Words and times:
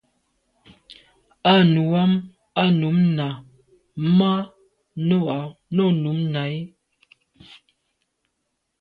À 1.53 1.63
nu 1.73 1.83
am 2.03 2.13
à 2.63 2.65
num 2.79 2.97
na 3.17 3.27
màa 4.17 4.37
nô 5.75 5.87
num 6.03 6.17
nà 6.33 6.41
i. 6.57 6.59